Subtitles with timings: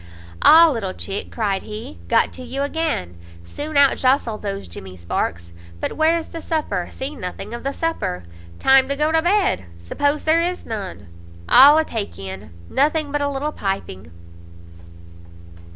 [0.41, 3.15] "Ah, little chick!" cried he, "got to you again!
[3.45, 5.51] soon out jostle those jemmy sparks!
[5.79, 6.87] But where's the supper?
[6.89, 8.23] see nothing of the supper!
[8.57, 11.05] Time to go to bed, suppose there is none;
[11.47, 14.09] all a take in; nothing but a little piping."